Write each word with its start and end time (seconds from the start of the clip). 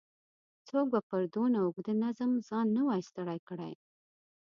څوک 0.67 0.85
به 0.93 0.99
پر 1.09 1.21
دونه 1.35 1.57
اوږده 1.63 1.93
نظم 2.03 2.31
ځان 2.49 2.67
نه 2.75 2.81
وای 2.87 3.01
ستړی 3.09 3.39
کړی. 3.49 3.73